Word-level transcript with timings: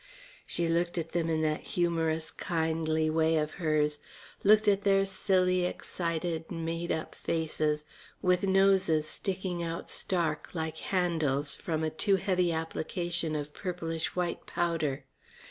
She 0.47 0.67
looked 0.67 0.97
at 0.97 1.11
them 1.11 1.29
in 1.29 1.43
that 1.43 1.59
humorous, 1.61 2.31
kindly 2.31 3.07
way 3.07 3.37
of 3.37 3.51
hers, 3.61 3.99
looked 4.43 4.67
at 4.67 4.83
their 4.83 5.05
silly, 5.05 5.63
excited, 5.63 6.49
made 6.51 6.91
up 6.91 7.13
faces 7.13 7.85
with 8.19 8.41
noses 8.41 9.07
sticking 9.07 9.61
out 9.61 9.91
stark, 9.91 10.49
like 10.55 10.77
handles, 10.79 11.53
from 11.53 11.83
a 11.83 11.91
too 11.91 12.15
heavy 12.15 12.51
application 12.51 13.35
of 13.35 13.53
purplish 13.53 14.15
white 14.15 14.47
powder. 14.47 15.03